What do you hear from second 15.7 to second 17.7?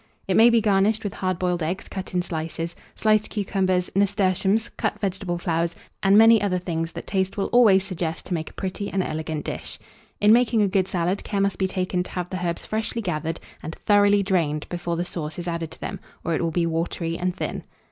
them, or it will be watery and thin.